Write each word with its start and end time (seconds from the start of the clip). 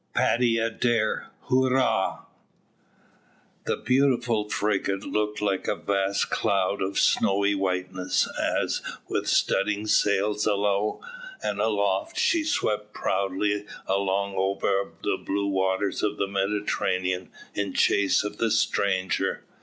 PADDY 0.15 0.57
ADAIR, 0.57 1.27
HURRAH! 1.51 2.25
The 3.65 3.77
beautiful 3.77 4.49
frigate 4.49 5.03
looked 5.03 5.43
like 5.43 5.67
a 5.67 5.75
vast 5.75 6.31
cloud 6.31 6.81
of 6.81 6.97
snowy 6.97 7.53
whiteness, 7.53 8.27
as, 8.39 8.81
with 9.07 9.27
studding 9.27 9.85
sails 9.85 10.47
alow 10.47 11.01
and 11.43 11.61
aloft, 11.61 12.17
she 12.17 12.43
swept 12.43 12.95
proudly 12.95 13.67
along 13.85 14.33
over 14.37 14.89
the 15.03 15.17
blue 15.23 15.45
waters 15.47 16.01
of 16.01 16.17
the 16.17 16.25
Mediterranean 16.25 17.29
in 17.53 17.71
chase 17.71 18.23
of 18.23 18.39
the 18.39 18.49
stranger. 18.49 19.43